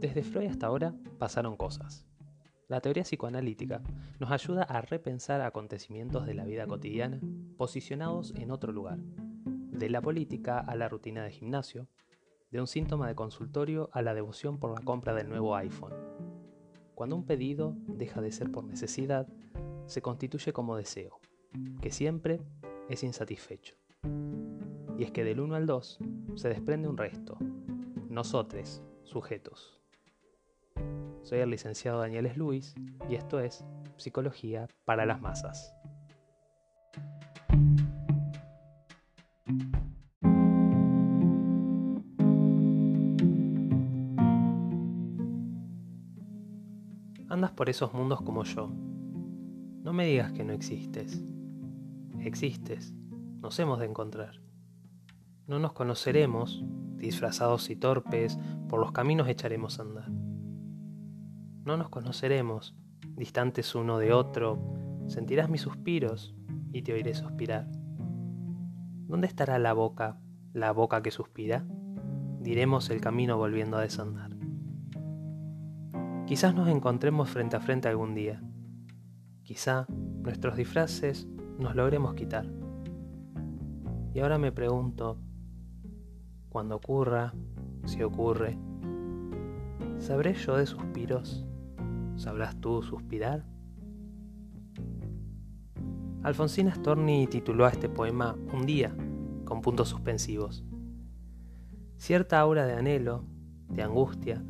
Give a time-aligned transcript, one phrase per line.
[0.00, 2.06] Desde Freud hasta ahora pasaron cosas.
[2.68, 3.82] La teoría psicoanalítica
[4.20, 7.20] nos ayuda a repensar acontecimientos de la vida cotidiana
[7.56, 11.88] posicionados en otro lugar, de la política a la rutina de gimnasio,
[12.52, 15.94] de un síntoma de consultorio a la devoción por la compra del nuevo iPhone.
[16.94, 19.26] Cuando un pedido deja de ser por necesidad,
[19.86, 21.18] se constituye como deseo,
[21.80, 22.40] que siempre
[22.88, 23.74] es insatisfecho.
[24.96, 25.98] Y es que del 1 al 2
[26.36, 27.36] se desprende un resto,
[28.08, 29.77] nosotros, sujetos.
[31.28, 32.74] Soy el licenciado Daniel Luis
[33.06, 33.62] y esto es
[33.98, 35.74] Psicología para las Masas.
[47.28, 48.70] Andas por esos mundos como yo.
[49.82, 51.22] No me digas que no existes.
[52.20, 52.94] Existes.
[53.42, 54.40] Nos hemos de encontrar.
[55.46, 56.64] No nos conoceremos,
[56.96, 58.38] disfrazados y torpes,
[58.70, 60.17] por los caminos echaremos a andar.
[61.68, 62.74] No nos conoceremos,
[63.14, 64.58] distantes uno de otro,
[65.06, 66.34] sentirás mis suspiros
[66.72, 67.68] y te oiré suspirar.
[69.06, 70.18] ¿Dónde estará la boca,
[70.54, 71.66] la boca que suspira?
[72.40, 74.30] Diremos el camino volviendo a desandar.
[76.26, 78.42] Quizás nos encontremos frente a frente algún día.
[79.42, 82.46] Quizá nuestros disfraces nos logremos quitar.
[84.14, 85.20] Y ahora me pregunto,
[86.48, 87.34] cuando ocurra,
[87.84, 88.56] si ocurre,
[89.98, 91.44] ¿sabré yo de suspiros?
[92.18, 93.44] ¿Sabrás tú suspirar?
[96.24, 98.92] Alfonsina Storni tituló a este poema Un día,
[99.44, 100.64] con puntos suspensivos.
[101.96, 103.24] Cierta aura de anhelo,
[103.68, 104.42] de angustia,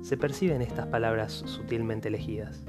[0.00, 2.64] se percibe en estas palabras sutilmente elegidas.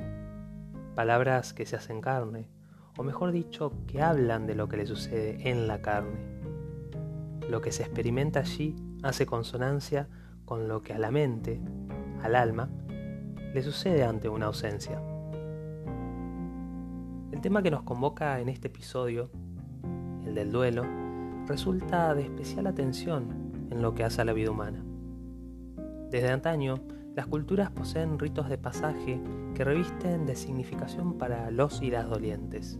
[0.95, 2.49] Palabras que se hacen carne,
[2.97, 6.19] o mejor dicho, que hablan de lo que le sucede en la carne.
[7.49, 10.09] Lo que se experimenta allí hace consonancia
[10.43, 11.61] con lo que a la mente,
[12.21, 12.69] al alma,
[13.53, 15.01] le sucede ante una ausencia.
[17.31, 19.29] El tema que nos convoca en este episodio,
[20.25, 20.83] el del duelo,
[21.47, 24.83] resulta de especial atención en lo que hace a la vida humana.
[26.09, 26.75] Desde antaño,
[27.15, 29.21] las culturas poseen ritos de pasaje
[29.53, 32.79] que revisten de significación para los y las dolientes,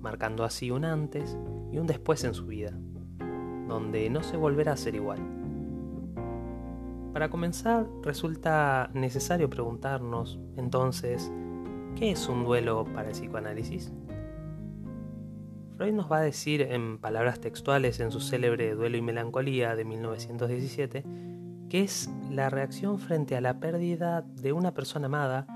[0.00, 1.36] marcando así un antes
[1.70, 2.72] y un después en su vida,
[3.68, 5.41] donde no se volverá a ser igual.
[7.12, 11.30] Para comenzar, resulta necesario preguntarnos, entonces,
[11.96, 13.92] ¿qué es un duelo para el psicoanálisis?
[15.76, 19.84] Freud nos va a decir en palabras textuales en su célebre Duelo y Melancolía de
[19.84, 21.04] 1917
[21.72, 25.46] que es la reacción frente a la pérdida de una persona amada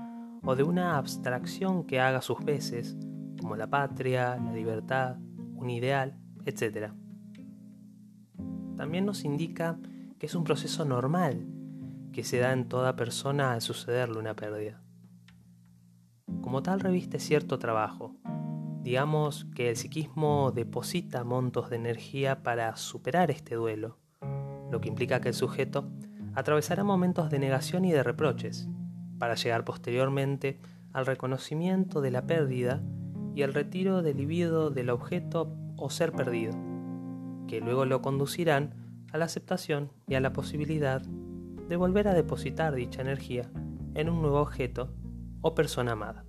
[0.43, 2.97] o de una abstracción que haga sus veces,
[3.39, 5.17] como la patria, la libertad,
[5.55, 6.91] un ideal, etc.
[8.75, 9.77] También nos indica
[10.19, 11.45] que es un proceso normal
[12.11, 14.81] que se da en toda persona al sucederle una pérdida.
[16.41, 18.15] Como tal reviste cierto trabajo.
[18.81, 23.97] Digamos que el psiquismo deposita montos de energía para superar este duelo,
[24.71, 25.89] lo que implica que el sujeto
[26.35, 28.67] atravesará momentos de negación y de reproches,
[29.19, 30.59] para llegar posteriormente
[30.93, 32.81] al reconocimiento de la pérdida
[33.35, 36.53] y al retiro del libido del objeto o ser perdido,
[37.47, 42.75] que luego lo conducirán a la aceptación y a la posibilidad de volver a depositar
[42.75, 43.51] dicha energía
[43.93, 44.93] en un nuevo objeto
[45.41, 46.25] o persona amada.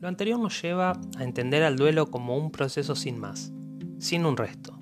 [0.00, 3.52] Lo anterior nos lleva a entender al duelo como un proceso sin más,
[3.98, 4.77] sin un resto.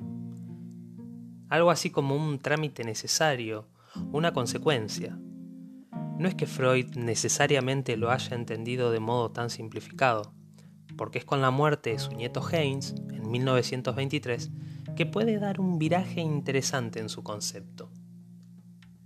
[1.57, 3.67] Algo así como un trámite necesario,
[4.13, 5.19] una consecuencia.
[6.19, 10.35] No es que Freud necesariamente lo haya entendido de modo tan simplificado,
[10.99, 14.51] porque es con la muerte de su nieto Heinz, en 1923,
[14.97, 17.91] que puede dar un viraje interesante en su concepto.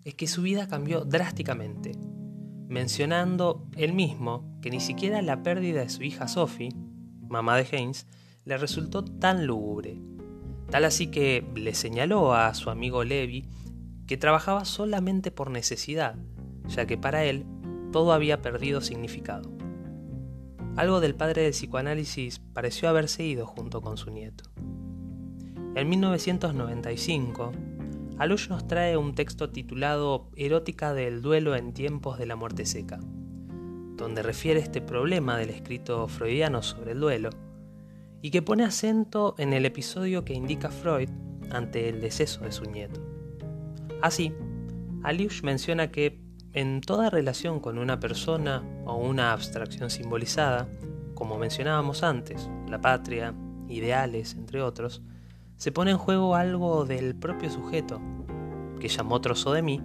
[0.03, 1.92] Es que su vida cambió drásticamente,
[2.66, 6.75] mencionando él mismo que ni siquiera la pérdida de su hija Sophie,
[7.28, 8.09] mamá de Heinz,
[8.45, 10.03] le resultó tan lúgubre.
[10.71, 13.45] Tal así que le señaló a su amigo Levi
[14.07, 16.17] que trabajaba solamente por necesidad,
[16.67, 17.45] ya que para él
[17.93, 19.51] todo había perdido significado.
[20.77, 24.45] Algo del padre del psicoanálisis pareció haberse ido junto con su nieto.
[25.75, 27.53] En 1995,
[28.19, 32.99] Alush nos trae un texto titulado Erótica del duelo en tiempos de la muerte seca,
[33.97, 37.31] donde refiere este problema del escrito freudiano sobre el duelo,
[38.22, 41.09] y que pone acento en el episodio que indica Freud
[41.51, 43.01] ante el deceso de su nieto.
[44.03, 44.34] Así,
[45.03, 46.21] Alush menciona que
[46.53, 50.69] en toda relación con una persona o una abstracción simbolizada,
[51.15, 53.34] como mencionábamos antes, la patria,
[53.69, 55.03] ideales, entre otros,
[55.57, 58.01] se pone en juego algo del propio sujeto,
[58.81, 59.81] que llamó trozo de mí,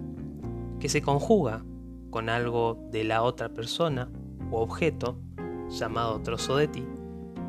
[0.80, 1.64] que se conjuga
[2.10, 4.10] con algo de la otra persona
[4.50, 5.18] o objeto,
[5.68, 6.86] llamado trozo de ti,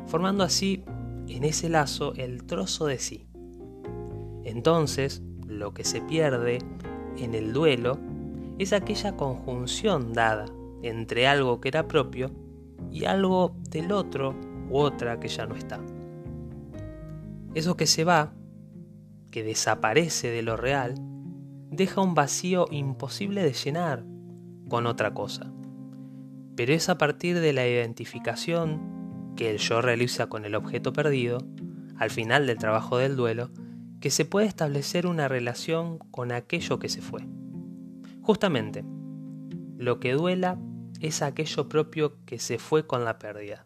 [0.08, 0.82] formando así
[1.28, 3.28] en ese lazo el trozo de sí.
[4.44, 6.58] Entonces, lo que se pierde
[7.18, 7.98] en el duelo
[8.58, 10.46] es aquella conjunción dada
[10.82, 12.30] entre algo que era propio
[12.90, 14.34] y algo del otro
[14.70, 15.80] u otra que ya no está.
[17.54, 18.32] Eso que se va,
[19.30, 20.94] que desaparece de lo real,
[21.70, 24.04] deja un vacío imposible de llenar
[24.68, 25.52] con otra cosa.
[26.56, 28.97] Pero es a partir de la identificación
[29.38, 31.38] que el yo realiza con el objeto perdido,
[31.96, 33.52] al final del trabajo del duelo,
[34.00, 37.24] que se puede establecer una relación con aquello que se fue.
[38.20, 38.84] Justamente,
[39.76, 40.58] lo que duela
[41.00, 43.64] es aquello propio que se fue con la pérdida.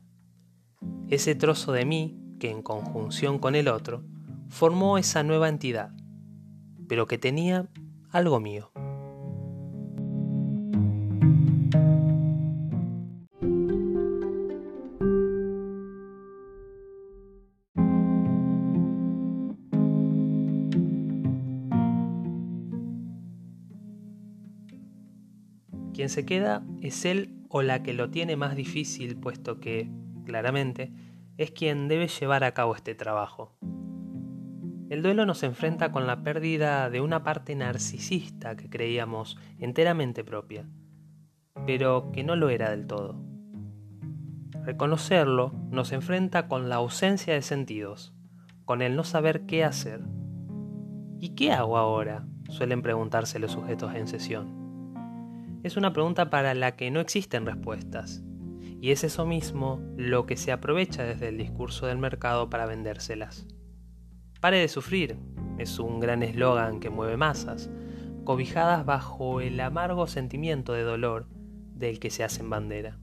[1.08, 4.04] Ese trozo de mí que en conjunción con el otro
[4.50, 5.94] formó esa nueva entidad,
[6.86, 7.70] pero que tenía
[8.10, 8.71] algo mío.
[25.94, 29.90] Quien se queda es él o la que lo tiene más difícil, puesto que,
[30.24, 30.92] claramente,
[31.36, 33.56] es quien debe llevar a cabo este trabajo.
[34.88, 40.68] El duelo nos enfrenta con la pérdida de una parte narcisista que creíamos enteramente propia,
[41.66, 43.22] pero que no lo era del todo.
[44.64, 48.14] Reconocerlo nos enfrenta con la ausencia de sentidos,
[48.64, 50.00] con el no saber qué hacer.
[51.18, 52.26] ¿Y qué hago ahora?
[52.48, 54.61] suelen preguntarse los sujetos en sesión.
[55.62, 58.24] Es una pregunta para la que no existen respuestas,
[58.80, 63.46] y es eso mismo lo que se aprovecha desde el discurso del mercado para vendérselas.
[64.40, 65.18] Pare de sufrir
[65.58, 67.70] es un gran eslogan que mueve masas,
[68.24, 71.28] cobijadas bajo el amargo sentimiento de dolor
[71.76, 72.98] del que se hacen bandera.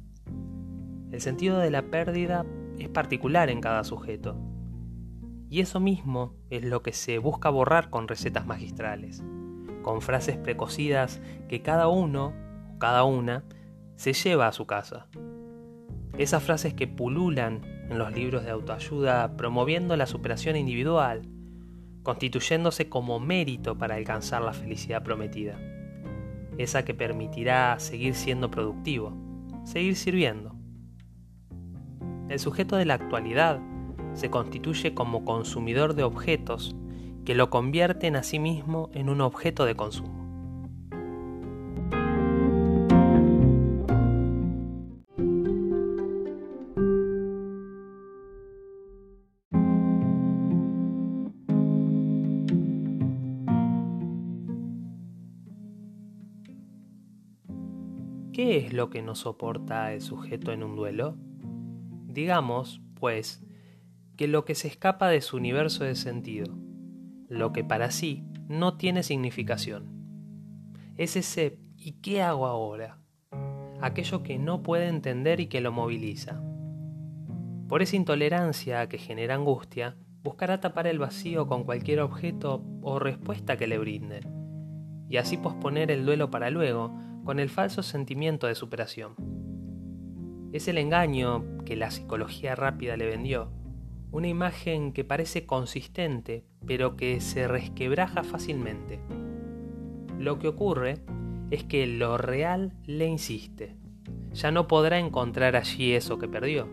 [1.14, 2.46] El sentido de la pérdida
[2.78, 4.38] es particular en cada sujeto,
[5.50, 9.24] y eso mismo es lo que se busca borrar con recetas magistrales,
[9.82, 12.49] con frases precocidas que cada uno
[12.80, 13.44] cada una
[13.96, 15.08] se lleva a su casa
[16.20, 21.22] esas frases que pululan en los libros de autoayuda promoviendo la superación individual,
[22.04, 25.58] constituyéndose como mérito para alcanzar la felicidad prometida.
[26.58, 29.14] Esa que permitirá seguir siendo productivo,
[29.64, 30.58] seguir sirviendo.
[32.28, 33.62] El sujeto de la actualidad
[34.14, 36.76] se constituye como consumidor de objetos
[37.24, 40.19] que lo convierten a sí mismo en un objeto de consumo.
[58.42, 61.18] ¿Qué es lo que no soporta el sujeto en un duelo?
[62.08, 63.46] Digamos, pues,
[64.16, 66.58] que lo que se escapa de su universo de sentido,
[67.28, 69.90] lo que para sí no tiene significación.
[70.96, 73.02] Es ese ¿y qué hago ahora?
[73.82, 76.42] Aquello que no puede entender y que lo moviliza.
[77.68, 83.58] Por esa intolerancia que genera angustia, buscará tapar el vacío con cualquier objeto o respuesta
[83.58, 84.24] que le brinden,
[85.10, 89.14] y así posponer el duelo para luego, con el falso sentimiento de superación.
[90.52, 93.52] Es el engaño que la psicología rápida le vendió,
[94.10, 99.00] una imagen que parece consistente, pero que se resquebraja fácilmente.
[100.18, 101.04] Lo que ocurre
[101.52, 103.76] es que lo real le insiste.
[104.34, 106.68] Ya no podrá encontrar allí eso que perdió.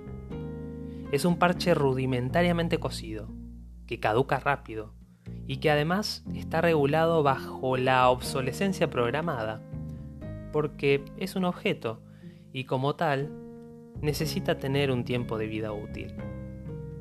[1.13, 3.29] Es un parche rudimentariamente cosido,
[3.87, 4.95] que caduca rápido
[5.47, 9.61] y que además está regulado bajo la obsolescencia programada
[10.57, 12.01] porque es un objeto
[12.51, 13.31] y como tal
[14.01, 16.15] necesita tener un tiempo de vida útil,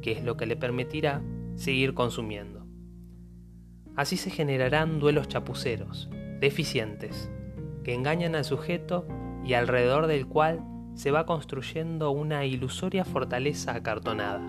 [0.01, 1.21] que es lo que le permitirá
[1.55, 2.67] seguir consumiendo.
[3.95, 6.09] Así se generarán duelos chapuceros,
[6.41, 7.31] deficientes,
[7.85, 9.07] que engañan al sujeto
[9.45, 10.59] y alrededor del cual
[10.95, 14.41] se va construyendo una ilusoria fortaleza acartonada.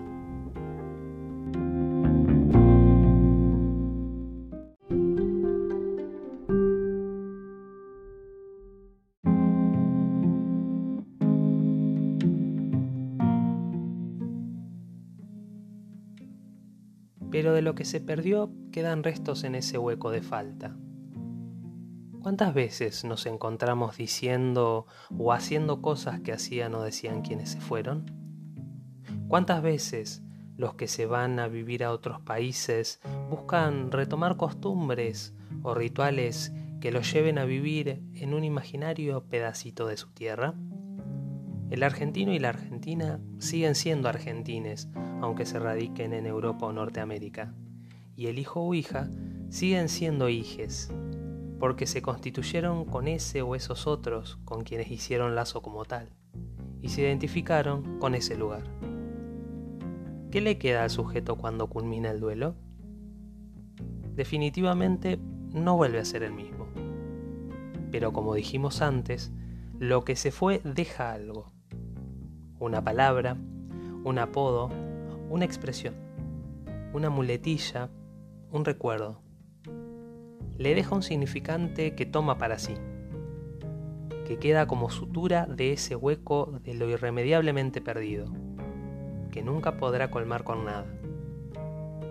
[17.31, 20.75] Pero de lo que se perdió quedan restos en ese hueco de falta.
[22.21, 24.85] ¿Cuántas veces nos encontramos diciendo
[25.17, 28.11] o haciendo cosas que hacían o decían quienes se fueron?
[29.27, 30.23] ¿Cuántas veces
[30.57, 36.91] los que se van a vivir a otros países buscan retomar costumbres o rituales que
[36.91, 40.55] los lleven a vivir en un imaginario pedacito de su tierra?
[41.69, 44.89] El argentino y la argentina siguen siendo argentines,
[45.21, 47.53] aunque se radiquen en Europa o Norteamérica.
[48.15, 49.09] Y el hijo o hija
[49.49, 50.93] siguen siendo hijes,
[51.59, 56.09] porque se constituyeron con ese o esos otros con quienes hicieron lazo como tal,
[56.81, 58.63] y se identificaron con ese lugar.
[60.31, 62.55] ¿Qué le queda al sujeto cuando culmina el duelo?
[64.15, 65.19] Definitivamente
[65.53, 66.67] no vuelve a ser el mismo.
[67.91, 69.31] Pero como dijimos antes,
[69.79, 71.56] lo que se fue deja algo.
[72.59, 73.37] Una palabra,
[74.03, 74.69] un apodo,
[75.29, 75.95] una expresión,
[76.93, 77.89] una muletilla,
[78.51, 79.21] un recuerdo
[80.57, 82.73] le deja un significante que toma para sí,
[84.25, 88.25] que queda como sutura de ese hueco de lo irremediablemente perdido,
[89.31, 90.87] que nunca podrá colmar con nada.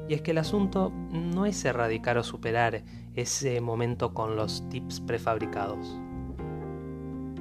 [0.09, 2.85] Y es que el asunto no es erradicar o superar
[3.15, 5.99] ese momento con los tips prefabricados.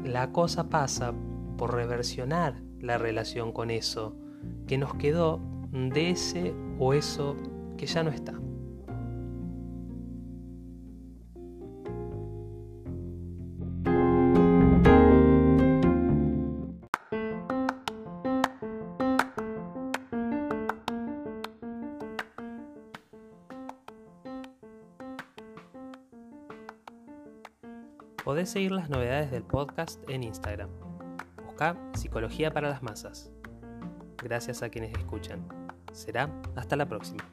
[0.03, 1.13] La cosa pasa
[1.57, 4.15] por reversionar la relación con eso
[4.67, 5.39] que nos quedó
[5.71, 7.35] de ese o eso
[7.77, 8.33] que ya no está.
[28.23, 30.84] Podés seguir las novedades del podcast en Instagram.
[31.93, 33.31] Psicología para las Masas.
[34.21, 35.47] Gracias a quienes escuchan.
[35.93, 37.23] Será hasta la próxima.